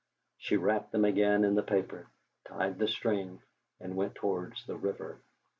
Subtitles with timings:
[0.39, 2.07] She wrapped them again in the paper,
[2.47, 3.43] tied the string,
[3.79, 5.21] and went towards the river.